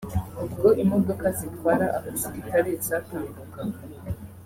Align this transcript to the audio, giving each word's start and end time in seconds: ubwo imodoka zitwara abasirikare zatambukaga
ubwo 0.45 0.67
imodoka 0.83 1.25
zitwara 1.37 1.85
abasirikare 1.97 2.71
zatambukaga 2.87 3.79